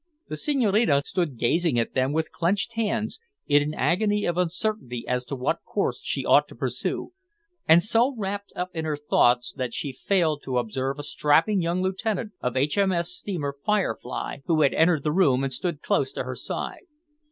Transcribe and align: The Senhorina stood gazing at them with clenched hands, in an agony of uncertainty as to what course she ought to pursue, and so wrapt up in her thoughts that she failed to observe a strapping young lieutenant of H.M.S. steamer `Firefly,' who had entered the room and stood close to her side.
The 0.29 0.35
Senhorina 0.35 1.03
stood 1.05 1.37
gazing 1.37 1.77
at 1.77 1.93
them 1.93 2.11
with 2.11 2.31
clenched 2.31 2.73
hands, 2.73 3.19
in 3.45 3.61
an 3.61 3.75
agony 3.75 4.25
of 4.25 4.35
uncertainty 4.35 5.05
as 5.07 5.23
to 5.25 5.35
what 5.35 5.63
course 5.63 6.01
she 6.01 6.25
ought 6.25 6.47
to 6.47 6.55
pursue, 6.55 7.13
and 7.67 7.83
so 7.83 8.15
wrapt 8.17 8.51
up 8.55 8.71
in 8.73 8.83
her 8.83 8.97
thoughts 8.97 9.53
that 9.53 9.75
she 9.75 9.93
failed 9.93 10.41
to 10.41 10.57
observe 10.57 10.97
a 10.97 11.03
strapping 11.03 11.61
young 11.61 11.83
lieutenant 11.83 12.31
of 12.41 12.57
H.M.S. 12.57 13.11
steamer 13.11 13.53
`Firefly,' 13.67 14.41
who 14.47 14.63
had 14.63 14.73
entered 14.73 15.03
the 15.03 15.11
room 15.11 15.43
and 15.43 15.53
stood 15.53 15.83
close 15.83 16.11
to 16.13 16.23
her 16.23 16.35
side. 16.35 16.87